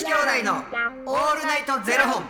[0.00, 0.54] 子兄弟の
[1.04, 2.24] オールナイトゼロ本。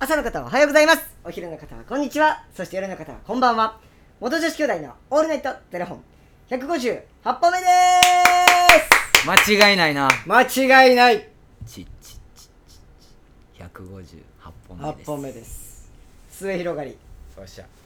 [0.00, 3.78] 朝の方はおはようございますお昼の方はこんにちはそして夜の方はこんばんは
[4.18, 6.02] 元女子兄弟のオールナイトゼロ本
[6.48, 7.02] 158
[7.40, 7.66] 本目で
[9.24, 10.10] 間違いないな。
[10.10, 11.28] す間違いない
[11.64, 12.48] ちっちっちっちっ
[13.56, 13.62] ち。
[13.62, 15.06] 158本目8です。
[15.06, 15.90] 本目です
[16.30, 16.96] 末広がりよ
[17.44, 17.79] っしゃ。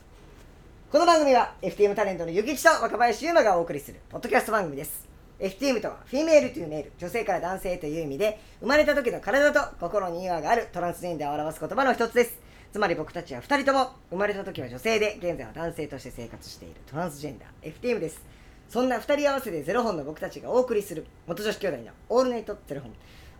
[0.94, 5.08] この番組は FTM タレントのゆきちと若林優馬がお送りするポッドキャスト番組です。
[5.40, 12.38] FTM とはフィメールというメール女性から男性という意味で生まれた時の体と心に違和があるトランスジェンダーを表す言葉の一つです。
[12.72, 18.22] つまり僕たちは2人とも生まれた時は女性で現在は男性として生活しているトランスジェンダー FTM です。
[18.68, 22.92] そんな2人合わせてゼロ本の僕たちがお送りする元女子兄弟のオールナイトゼロ本。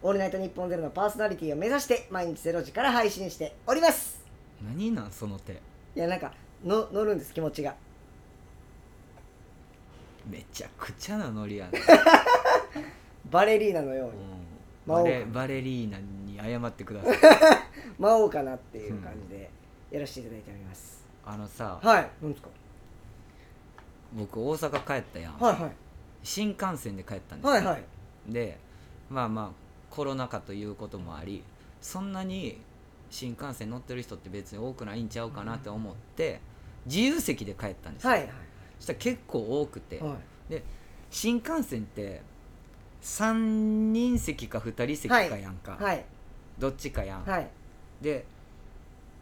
[0.03, 4.25] オールナイト日本ゼロのパーソナリティを目指して毎日ゼロ時から配信しております。
[4.61, 5.53] 何なんその手。
[5.53, 6.33] いやなんか
[6.65, 7.75] の乗るんです気持ちが
[10.29, 11.81] めちゃくちゃなノリやね。
[13.31, 14.19] バレリーナのようにうん
[14.87, 17.19] 魔王バレバレリーナに謝ってください。
[17.99, 19.51] 魔王かなっていう感じで
[19.91, 22.49] やらせていただいております、あのさ、はい何ですか？
[24.15, 25.39] 僕大阪帰ったやん。
[25.39, 25.73] はいはい
[26.23, 27.53] 新幹線で帰ったんですよ。
[27.57, 27.85] はいはい
[28.33, 28.59] で
[29.11, 29.51] まあまあ
[29.95, 31.45] コロナ禍ということもあり
[31.83, 32.59] そんなに
[33.11, 36.41] 新幹線乗ってる人って別に多くないんちゃうかなって思って
[36.87, 38.29] 自由席で帰ったんですよ、はい
[38.79, 40.17] そしたら結構多くて、は
[40.51, 40.63] い。
[41.11, 42.21] 新幹線って
[43.03, 46.05] 3人席か2人席かやんか、はい。
[46.59, 47.49] どっちかやん、はい。
[48.01, 48.27] で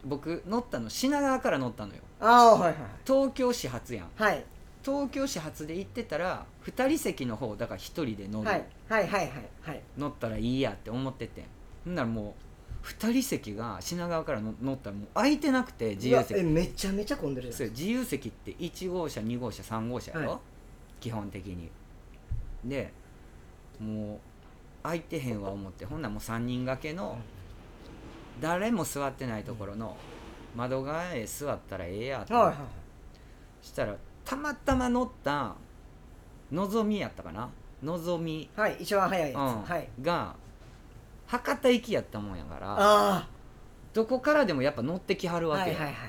[0.04, 2.00] 僕乗ったの品川から乗ったのよ。
[2.20, 2.74] ああはいはい
[3.06, 4.08] 東京始発やん。
[4.16, 4.44] はい。
[4.84, 8.64] 東京始発で行ってたら2人席の方だから1人で乗る、はい。
[8.88, 9.30] はいはいはい
[9.62, 9.82] はい。
[9.96, 11.44] 乗ったらいいやって思ってて
[11.84, 12.32] ほんならもう
[12.82, 16.42] 2人席が品川からの乗ったらもう空いてなくて自由席。
[16.42, 20.40] めちゃめちゃ混んでるそう自由席って1号車2号車3号車やろ、はい。
[21.00, 21.70] 基本的に。
[22.64, 22.92] で
[23.78, 24.18] もう
[24.82, 27.18] 空いてへんわ思ってほんならもう3人掛けの
[28.40, 29.96] 誰も座ってないところの
[30.56, 32.34] 窓側へ座ったらええやと。
[32.34, 32.56] はいはい。
[33.62, 35.54] したらたまたま乗った
[36.50, 37.48] のぞみやったかな？
[37.82, 38.50] のぞみ。
[38.56, 39.62] はい一番早いやつ、うん。
[39.62, 39.88] はい。
[40.00, 40.34] が
[41.32, 43.28] 博多行きやったもんやからあ
[43.94, 46.08] どこからでもやっぱ乗ってきはるあわけよ、はいはいはい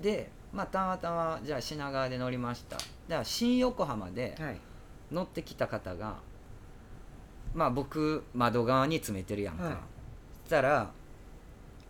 [0.00, 0.02] い。
[0.02, 2.76] でまあたまたまじゃあ品川で乗りました。
[2.76, 4.58] だから新横浜ではい。
[5.12, 6.16] 乗ってきた方が
[7.54, 9.74] まあ僕窓側に詰めてるやんか、はい。
[10.42, 10.90] そしたら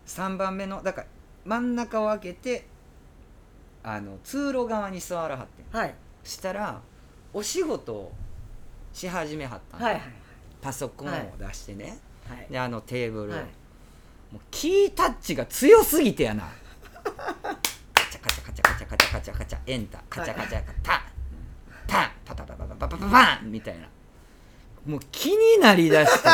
[0.05, 1.07] 3番目のだから
[1.45, 2.67] 真ん中を開けて
[3.81, 5.79] あの通路側に座らはってん。
[5.79, 5.95] はい。
[6.23, 6.79] したら
[7.33, 8.13] お仕事を
[8.93, 10.03] し始めはったんはいはい
[10.61, 11.97] パソコンを出してね、
[12.27, 12.47] はい。
[12.51, 13.41] であのテーブル、はい。
[14.31, 16.49] もうキータッチが強すぎてやな。
[17.03, 17.11] カ
[18.11, 21.01] チャカチャカチャカチャカチャカチャカチャエンタカチャカチャカチャタン
[21.87, 23.87] パンパタパタパタパタパンみたいな
[24.85, 26.29] もう気になりだして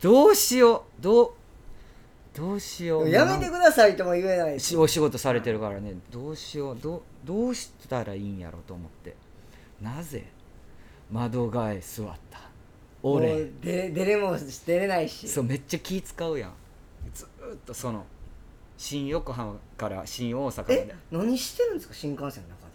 [0.00, 1.30] どうしようどう
[2.34, 9.14] どうしようやめてくださいとも言えないしお仕事されてるからねどうしようどどうしたらいいんやろうと思って
[9.80, 10.26] なぜ
[11.10, 12.40] 窓替え座った
[13.08, 15.28] も俺う出出れも出れないし。
[15.28, 16.52] そうめっちゃ気使うやん。
[17.12, 18.04] ずーっとその
[18.76, 21.94] 新横浜から新大阪まえで何してるんですか？
[21.94, 22.72] 新幹線の中で。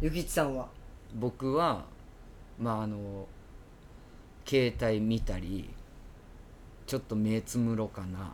[0.00, 0.68] ゆきちさんは。
[1.14, 1.84] 僕は
[2.58, 3.26] まああの
[4.46, 5.68] 携帯見たり
[6.86, 8.32] ちょっと目つむろうかな、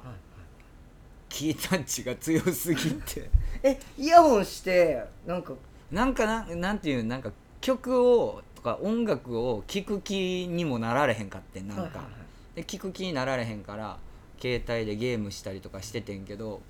[1.28, 3.30] キータッチが強すぎて。
[3.62, 5.54] えイヤホンしてなんか。
[5.90, 12.08] なんかななんていうなんか曲をとか音楽を聴く気にもなられへんかってんなんか、はいはいは
[12.54, 12.56] い。
[12.56, 13.96] で聴く気になられへんから
[14.38, 16.60] 携帯でゲームしたりとかしててんけど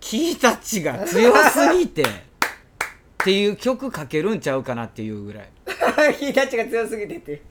[0.00, 2.06] キータッチが強すぎてっ
[3.18, 5.48] ていう曲かけるんちゃうかなっていうぐらい。
[6.18, 7.42] キータッチが強すぎてって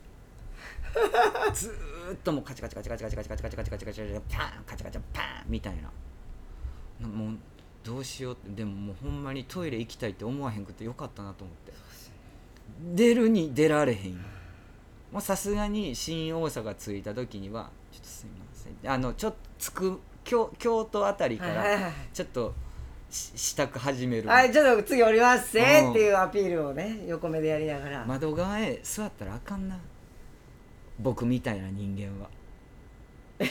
[1.54, 5.90] ずーっともうカチカチカチカチカチカチカチカチカチカチカチカチパンカチカチパンみたいな
[7.00, 7.38] なもう
[7.82, 11.71] どうしようってでももうほんまにトイレ行きたいって思わへんくてよかったなと思って
[12.94, 14.12] 出るに出られへん。
[14.12, 14.18] よ
[15.12, 18.90] もうさすがに新大阪着いた時にはちょっとすいません。
[18.90, 22.54] あのちょっと着く京京都あたりからちょっと
[23.10, 24.28] し支度始める。
[24.28, 29.78] はいちょっと次降りますうんせっていうアピールをね横目でやりながら、窓側へ座ったらあかんな。
[30.98, 32.30] 僕みたいな人間は。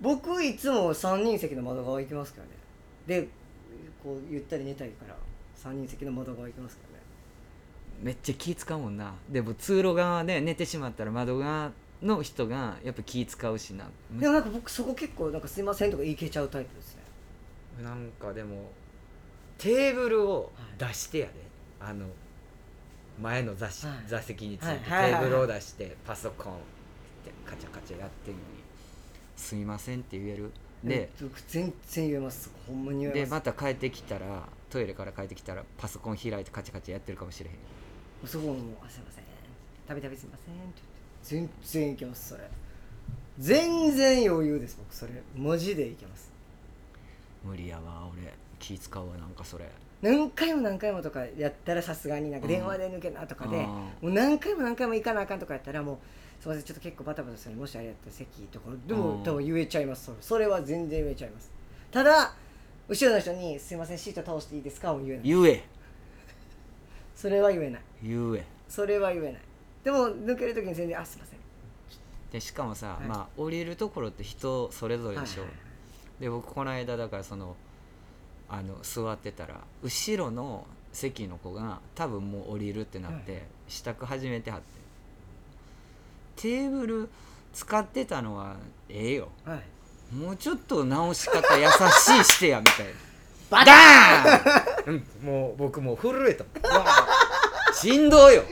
[0.00, 2.52] 僕いつも3人席の窓側行きますからね。
[3.22, 3.28] で
[4.02, 5.16] こうゆったり寝たいから
[5.56, 6.87] 3人席の窓側行きますから。
[6.87, 6.87] ね
[8.02, 9.14] めっちゃ気使うもんな。
[9.28, 11.72] でも通路側で寝てしまったら窓側
[12.02, 13.86] の人がやっぱ気使うしな。
[14.12, 17.02] でもなんか僕そこ結構なんかすいませんとか言いけちゃうタイプですね。
[17.82, 18.70] なんかでも
[19.58, 21.32] テーブルを出してやで、
[21.80, 22.06] あの
[23.20, 23.74] 前の座,、はい。
[24.06, 26.56] 座席について、テーブルを出してパソコンっ
[27.24, 28.44] てカチャカチャやってるのに
[29.36, 30.52] 「すいません」って言える？
[30.84, 32.52] で僕全然言えます。
[32.68, 33.30] ほんまに言えでます。
[33.32, 37.56] また帰ってきたらトイレから帰ってきたらパソコン開いてカチャカチャやってるかもしれへん
[38.26, 38.54] そこも
[38.84, 39.24] 「あすいません。
[39.86, 40.82] たびたびすいません」って
[41.30, 42.44] 言って全然いけますそれ。
[43.38, 45.12] 全然余裕です僕それ。
[45.36, 46.30] マジでいけます。
[47.44, 48.32] 無理やわ俺。
[48.58, 49.64] 気使うわなんかそれ。
[50.02, 53.62] 何回も何回もとかやったらさすがになんか電話で抜けなとかで、うん。
[53.64, 55.98] もう何回も何回も行かなあかんとかやったらもう
[56.42, 57.54] すいませんちょっと結構バタバタする。
[57.54, 59.00] もしあれやったら席とかでうん。
[59.00, 60.16] も多分言えちゃいますそれ。
[60.20, 61.50] それは全然言えちゃいます。
[61.92, 62.34] ただ
[62.88, 65.22] 後ろの人に「すいませんシート倒していいですか?」も言えな。
[65.22, 65.62] い言え
[67.18, 67.82] それは言えない。
[68.00, 68.44] 言え。
[68.68, 69.40] それは言えない。
[69.82, 71.38] でも抜ける時に全然「あすいません」
[72.30, 73.08] でしかもさ、はい。
[73.08, 75.62] まあ降りるところって人それぞれでしょ、はいはいは
[76.20, 76.22] い。
[76.22, 77.56] で僕この間だからその
[78.48, 83.42] あの座ってたら後ろの席の子が多分もう降りるってなって、はい。
[83.66, 84.66] 支度始めてはって。
[86.36, 87.08] テーブル
[87.52, 88.54] 使ってたのは
[88.88, 89.28] ええよ。
[89.44, 90.14] はい。
[90.14, 92.92] もうちょっと直し方優しいしてやみたいな。
[93.50, 96.52] バダーン、 うん、もう僕もう震えたもん。
[96.52, 96.62] しん
[98.10, 98.42] どいよ。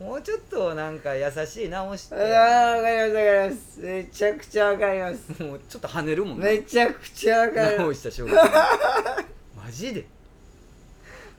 [0.00, 2.14] もうちょっとなんか優しい直して。
[2.14, 3.80] あーわかりますわかります。
[3.80, 5.42] めちゃくちゃわかります。
[5.42, 8.36] もうちょっと跳ねるもんなめちゃくちゃわかりま直した瞬間。
[9.56, 10.04] マジで？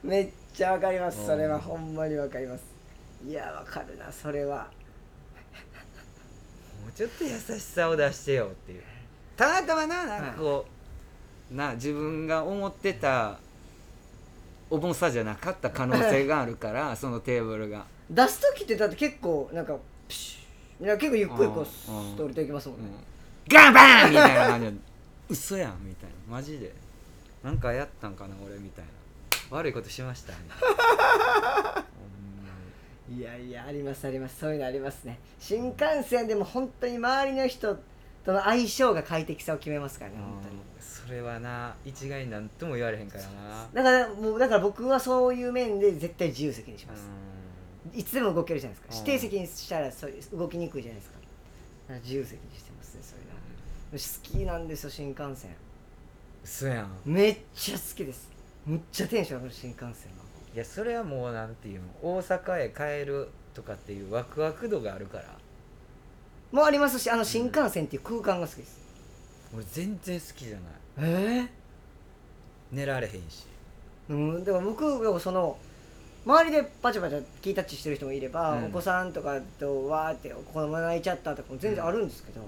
[0.02, 1.20] めっちゃわかります。
[1.20, 1.26] うん。
[1.26, 2.64] それはほんまにわかります。
[3.26, 4.68] いやわかるなそれは。
[6.82, 8.82] もうちょっと優しさを出してよっていう。
[9.36, 10.66] たまたまななんかこ
[11.52, 13.38] う、な自分が思ってた
[14.70, 17.86] 重さじゃなかった可能性があるからそのテーブルが。
[18.10, 19.76] 出す時ってだって結構なんか
[20.08, 22.84] プシュいや結構ゆっくりこうスッと降りていきますもんね。
[23.48, 24.72] ガンバーンみたいな感じで。
[25.28, 26.16] 嘘やんみたいな。
[26.28, 26.72] マジで。
[27.42, 28.90] なんかやったんかな俺みたいな。
[29.56, 30.56] 悪いことしましたみた
[31.80, 31.84] い
[33.16, 34.40] いやいやありますあります。
[34.40, 35.18] そういうのありますね。
[35.38, 37.76] 新幹線でも本当に周りの人
[38.26, 40.56] との相性が快適さを決めますからね本当に
[41.06, 43.68] それはな一概になんとも言われへんからな。
[43.72, 47.08] だからもうだから僕はそういう面で絶対自由席にします、
[47.94, 49.02] ういつでも動けるじゃないですか。
[49.02, 49.06] うん。
[49.06, 51.18] 指定席にしたらそう動きにくいじゃないですか。
[52.02, 53.36] 自由席にしてますねそういうの
[53.92, 55.50] 好きなんですよ新幹線。
[56.44, 56.90] 嘘やん。
[57.04, 58.28] めっちゃ好きです。
[58.66, 59.94] むっちゃテンション上がる新幹線は
[60.54, 61.86] いやそれはもうなんていうの。
[62.02, 65.24] 大阪へ帰るとかっていうワクワク度があるから。
[66.50, 68.80] もありますしあの新幹線っていう空間が好きです。
[69.54, 70.62] 俺全然好きじゃない
[70.98, 71.46] え
[72.72, 73.46] 寝られへんし。
[74.10, 75.56] えうんだから僕がその
[76.24, 78.64] 周りでパチャパチャキータッチしてる人もいれば、うん。
[78.66, 82.40] お子さんとかとわーって子供泣いちゃったとかも全然あるんですけど、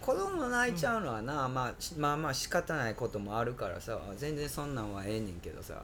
[0.00, 5.82] 子供泣いちゃうのはな、まあしまあまあ仕方ないこともあるからさ全然そんなんはええねんけどさ、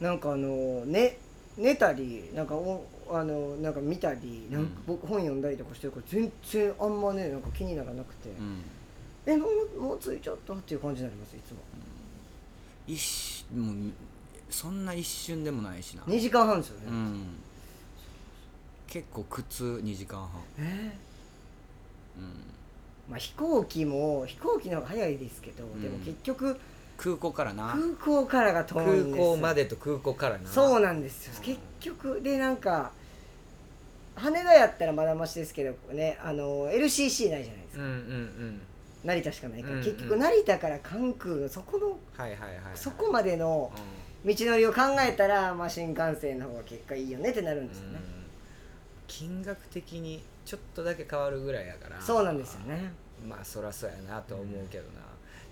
[0.00, 1.16] なんかあの寝
[1.56, 8.62] 寝たりなんかおあのなんか見たりなんかうん僕本読んだりとかしてるから全然あんまねなんか気にならなくて、うんうん、
[9.28, 9.46] えも
[9.76, 11.58] うもう着いちゃったっていう感じになりますいつも。
[12.86, 13.92] 一瞬もう
[14.48, 17.26] そんな一瞬でもないしな、2時間半ですよね、うん、
[18.86, 20.96] 結構苦痛2時間半、え
[22.16, 22.24] うん、
[23.10, 25.82] まあ飛行機も飛行機の方が早いですけど、ん。
[25.82, 26.58] でも結局
[26.96, 27.74] 空港からな。
[27.74, 29.16] 空港からが遠いん空ですよ。
[29.16, 30.48] 港までと空港からな。
[30.48, 31.34] そうなんですよ。
[31.42, 32.92] 結局でなんか
[34.16, 38.60] 羽田やったらまだましですけどねあの LCC ないじゃないですか、うんうんうん
[39.04, 39.84] 成田しかないから、うんうん。
[39.84, 43.70] 結局成田から関空のそこのはいはいはい、はい、そこまでの
[44.24, 48.24] 道のりを考えたら、まあ、新幹線の方が結果いいよねってなるんですよね、うん。
[49.06, 52.00] 金額的にちょっとだけ変わるぐらいやから。
[52.00, 52.92] そうなんですよね。
[53.28, 54.84] まあそらそうやなとは思うけど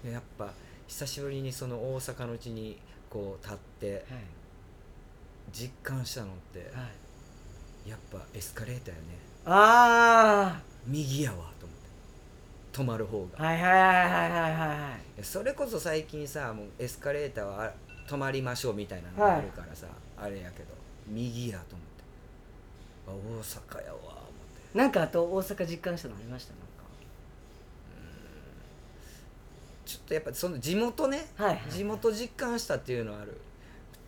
[0.05, 0.53] な、やっぱ
[0.87, 2.79] 久しぶりにその大阪の地に
[3.11, 4.05] こう立ってはい。
[5.53, 6.83] 実感したのっては
[7.87, 7.91] い。
[7.91, 9.00] やっぱエスカレーターやね。
[9.45, 11.75] あ右やわと思って
[12.76, 15.25] 止まる方が、あはいはいはいはいはいはい。
[15.25, 17.73] それこそ最近さもうエスカレーターはあ
[18.06, 19.87] 止まりましょうみたいなのがあるからさ、
[20.18, 20.68] あれやけど
[21.06, 22.04] 右やと思って。
[23.09, 24.12] あ大阪やわ思っ
[24.73, 24.78] て。
[24.78, 26.52] なんかあと大阪実感したのありました？
[26.52, 26.66] なん
[29.87, 33.30] ちょっとやっぱその地元ね、はいはい地元実感したっていうのはある。
[33.30, 33.37] め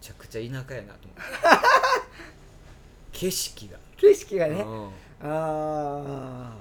[0.02, 1.22] ちゃくちゃ田舎やなと思って。
[3.18, 3.78] 景色が。
[3.96, 4.60] 景色がね。
[4.60, 4.86] うん。
[4.86, 4.90] あ
[5.22, 6.52] あ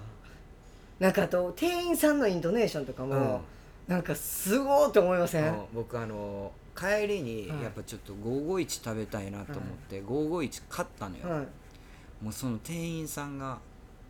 [1.00, 3.42] なんかあと店員さんのイントネーションとかも、
[3.88, 11.48] なんかすごーって思いません、うん僕あの帰りにはいやっぱちょっと551食べたいなと思って、551買ったのよ、はい。
[12.24, 13.60] もうその店員さんが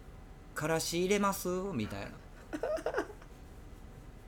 [0.56, 2.08] 「からし入れます?」みたいな「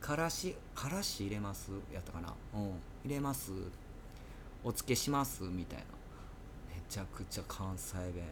[0.00, 1.70] からしからし入れます？
[1.92, 2.34] やったかな？
[2.54, 2.70] うん。
[3.04, 3.52] 入れます？
[4.64, 5.42] お付けします？
[5.44, 5.84] みたいな。
[6.74, 8.24] めちゃくちゃ関西弁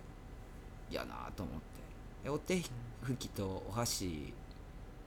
[0.91, 1.78] やなと思って。
[1.78, 1.78] え
[2.29, 2.57] お手
[3.05, 4.33] 拭きとお箸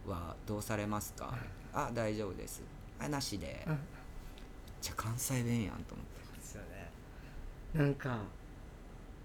[0.08, 1.34] はどうされますか、
[1.74, 2.62] あ大丈夫です。
[3.00, 3.74] あなしで、うん。
[3.74, 3.80] めっ
[4.82, 6.40] ちゃ関西弁やんと思って。
[6.40, 6.90] ですよね。
[7.74, 8.18] なんか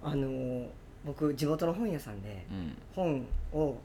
[0.02, 0.68] あのー
[1.04, 2.76] 僕地元の本屋さんでうん。
[2.94, 3.76] 本を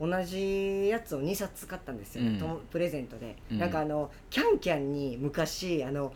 [0.00, 2.60] 同じやつを2冊買ったんですよ、うん。
[2.70, 3.58] プレゼントで、うん。
[3.58, 6.12] なんかあのキャンキャンに昔あの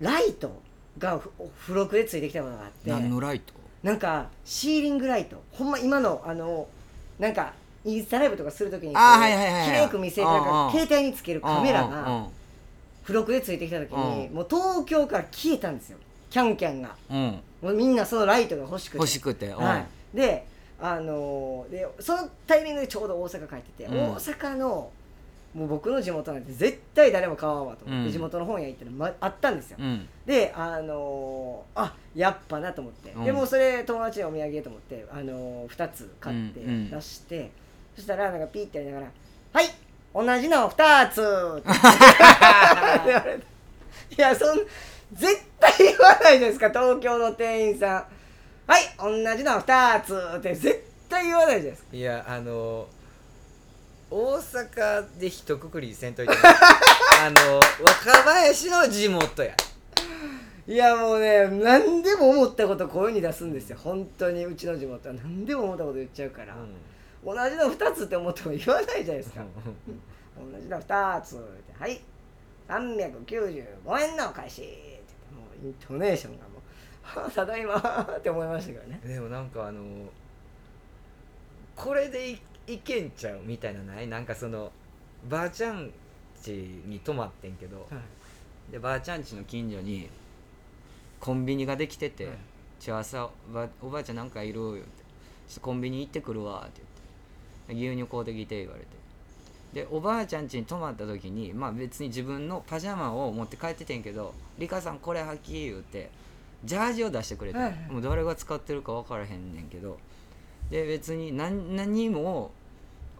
[0.00, 0.60] ライト
[0.98, 1.30] がふ
[1.66, 2.90] 付録でついてきたものがあって。
[2.90, 3.54] 何のライト？
[3.82, 5.42] なんかシーリングライト。
[5.52, 6.68] ほんま今のあの
[7.18, 7.52] なんか
[7.84, 12.26] インスタライブとかするときにこうあーはいく見せるなんか携帯につけるカメラが
[13.02, 14.34] 付録でついてきた時にうん。
[14.34, 15.98] もう東京から消えたんですよ。
[16.30, 16.94] キャンキャンが。
[17.10, 17.30] うんうん。
[17.62, 18.98] もうみんなそのライトが欲しくて。
[18.98, 19.56] 欲しくて、うん。
[19.56, 19.86] はい、
[20.16, 20.46] で
[20.80, 23.94] あのーでそのタイミングでちょうど大阪帰ってて、うん。
[23.94, 24.90] 大阪の
[25.54, 28.12] もう僕の地元なんて絶対誰も買わんわと思って、うん。
[28.12, 30.08] 地元の本屋行ったら、ま、あったんですよ、うん。
[30.24, 33.24] であのーあやっぱなと思って、うん。
[33.24, 36.90] でもうそれ友達にお土産と思って、あのー、2つ買ってうんうん。
[36.90, 37.50] 出して、
[37.94, 39.10] そしたらなんかピーってやりながら
[39.52, 39.66] 「はい
[40.14, 41.68] 同じの2つ!」って。
[43.04, 43.52] 言われて
[44.16, 44.58] いやそん
[45.12, 48.04] 絶対言わないじゃないですか東京の店員さん
[48.66, 51.88] 「はい同じの2つ!」って絶対言わないじゃないですか。
[51.92, 52.86] いやあの
[54.12, 59.56] 大阪で一括りせんといて あの若林の地元や。
[60.66, 63.78] いやもうね何でも思ったこと声に出すんですよ。
[63.82, 66.54] 本当にうちの地元は何でも思ったこと言っちゃうから、
[67.24, 69.40] 同じの2つって思っても言わないじゃないですか。
[70.36, 72.00] 同じの2つってはい。
[72.68, 74.60] 395円のお返し
[75.34, 79.00] もうイントネーションがもうはあただいまって思いましたけどね。
[79.04, 79.82] でもなんかあの
[81.74, 84.06] これでいいけんちゃうみたいなない？
[84.08, 84.70] なんかその
[85.28, 85.90] ばあちゃん
[86.44, 86.52] 家
[86.86, 87.88] に泊まってんけど、
[88.70, 90.08] でばあちゃん家の近所に
[91.20, 92.28] コンビニができてて
[92.80, 94.82] 「ちょ朝ばおばあちゃんなんかいる?」よって
[95.48, 96.82] 「ちょっとコンビニ行ってくるわ」って
[97.68, 98.86] 言って「牛乳買うてきて」言われて。
[99.72, 106.10] でおばあちゃん家に泊まった時にまあ別に自分のパジャマを持って帰っててんけど「リカさんこれ履き」言うて
[106.62, 109.98] ジャージを出してくれて、はいはいもう誰が使ってるか分からへんねんけど
[110.72, 112.50] で別に何何も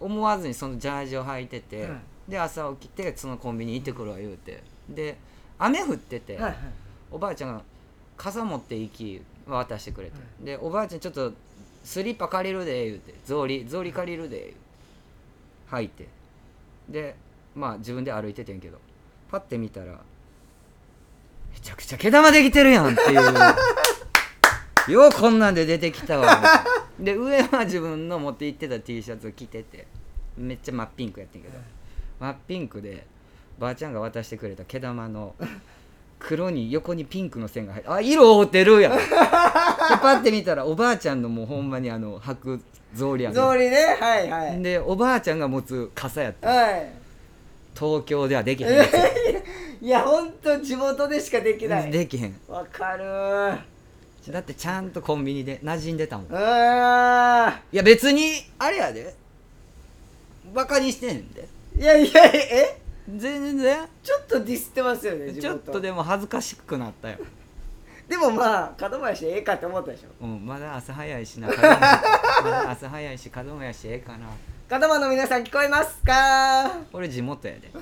[0.01, 1.91] 思わずにそのジャージを履いてて、はい。
[2.31, 4.63] で朝起きてそのコンビニ行ってくるわ言うて。
[4.89, 5.19] で
[5.59, 6.57] 雨降ってて、はいはい。
[7.11, 7.63] おばあちゃんが
[8.17, 11.35] 傘持って行き渡してくれて、でおばあちゃんちょっと
[11.85, 13.13] スリッパ借りるで言うて。
[13.27, 14.53] 草履草履借りるで言う
[15.83, 16.09] 履いて。
[16.89, 17.15] で
[17.55, 18.79] まあ自分で歩いててんけど。
[19.31, 19.87] パッて見たら
[21.53, 23.23] めちゃくちゃ毛玉できてるやんっていう。
[24.89, 26.41] ようこんなんで出てきたわ
[26.99, 29.87] で上は自分の持って行ってた T シャツを着てて
[30.37, 31.55] めっちゃ真っピンクやってんけど。
[32.21, 33.05] 真っピンクで
[33.59, 35.35] ばあちゃんが渡してくれた毛玉の
[36.21, 38.93] 黒に横にピンクの線が入ってあ色合うてるやん。
[38.93, 42.61] でパッて見たらおばあちゃんのもうほんまにあの履く
[42.95, 43.77] 草履やね草履ね。
[43.99, 44.63] はいはい。
[44.63, 46.49] でおばあちゃんが持つ傘やった。
[46.49, 46.93] はい。
[47.75, 48.85] 東京ではできへんや
[49.83, 51.91] いやほんと地元でしかできない。
[51.91, 52.41] つできへん。
[52.47, 53.59] わかるー
[54.31, 56.27] だってちゃんとコンビニで馴染んでたもん。
[56.27, 59.15] いや別にあれやで。
[60.55, 61.49] バカにしてんで。
[61.77, 62.79] いやいやえ？
[63.17, 63.89] 全然。
[64.03, 67.19] ちょっとディスってますよねちょっとでも恥ずかしくなったよ、
[68.09, 70.25] でもまあ門林ええかって思ったでしょ。
[70.25, 71.49] うん、まだ朝早いしな。
[71.51, 74.29] まだ朝早いし門真やしええかな。
[74.79, 76.71] 門真の皆さん聞こえますか？
[76.93, 77.71] 俺地元やで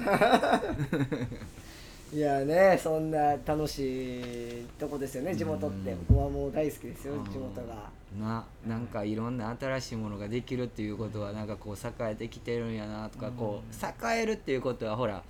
[2.12, 5.92] いやねそんな楽しいとこですよね地元って。
[5.92, 5.98] うん。
[6.08, 7.88] 僕はもう大好きですよ地元が。
[8.18, 15.22] ななんかいろんな新しいものができるっていうことはなんかこう栄えてきてるんやなとかこう栄えるっていうことはほら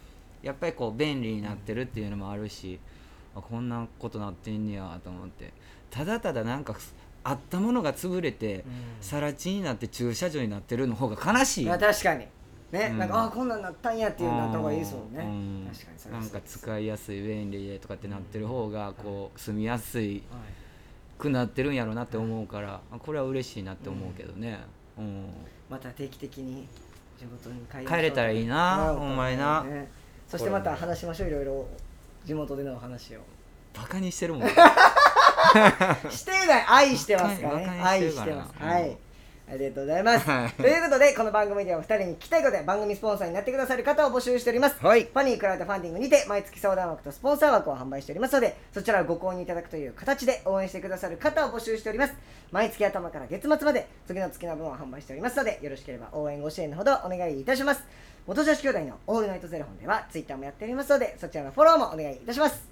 [0.42, 2.80] やっぱりこう便利になってるっていうのもあるし
[3.36, 5.52] あこんなことなってんねやと思って。
[5.90, 6.74] ただただなんか
[7.22, 8.64] あったものが潰れて
[9.02, 11.66] 更地になって駐車場になってるの方が悲しい。
[11.66, 12.26] まあ確かに
[12.72, 12.98] ね、うん。
[12.98, 15.68] なんかあこんなんなったんやっていうのなった方がいいですもんね、うん。
[15.72, 20.40] 確かにそれはなんか使いやすい便利でとかってなってる方がこう住みやすいはい。
[21.18, 24.60] くなってるんやろうなって思うからあこれは嬉しいなって思うけどね、
[24.96, 25.26] うん。
[25.68, 26.66] また定期的に
[27.18, 29.62] 地元に帰帰れたらいいなねほんまにな。
[29.64, 29.90] ね。
[30.26, 31.28] そしてまた話しましょう。
[31.28, 31.68] いろいろ
[32.24, 33.20] 地元でのお話を。
[33.74, 34.48] バカにしてるもん。
[34.48, 34.54] し
[36.24, 36.64] てない。
[36.66, 37.56] 愛してますから。
[37.58, 38.54] ね愛してます。
[38.60, 38.96] うんはい
[39.50, 40.52] ありがとうございます、はい。
[40.52, 44.76] ということでこの番組では2人に聞きたいことや番組スポンサーになってくださる方を募集しております。
[44.80, 45.02] はい。
[45.02, 52.14] ファニークラウドファンディングにて毎月相談枠とスポンサー枠を販売しておりますのでそちらをご購入いただくという形で応援してくださる方を募集しております。
[52.52, 57.82] 毎月頭から月末まで次の月の分を販売しておりますのでよろしければ応援ご支援のほどお願いいたします。
[58.28, 62.62] 元女子兄弟のオールナイトゼロ本ではツイッターもやっておりますのでそちらのフォローもお願いいたします。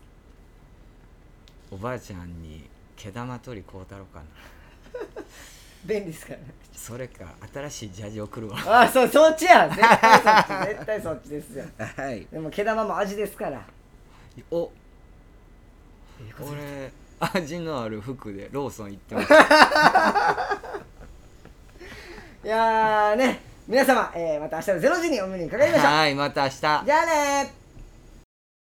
[1.73, 4.25] おばあちゃんに毛玉取りこうたろうかな
[5.85, 6.45] 便利ですからね。
[6.75, 8.57] それか新しいジャージ送るわ。
[8.67, 9.91] ああそうそっちや絶対
[10.23, 11.65] そっち絶対そっちですよ。
[11.79, 12.27] はい。
[12.31, 13.61] でも毛玉も味ですから。
[14.51, 14.71] お。
[16.41, 19.33] 俺味のある服でローソン行ってます。
[22.45, 25.87] いやーね皆様、えーまた明日の0時にお目にかかりましょう。
[25.93, 26.57] はいまた明日。
[26.61, 27.68] じゃあねー